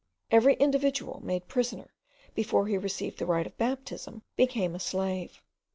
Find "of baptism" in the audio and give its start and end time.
3.45-4.23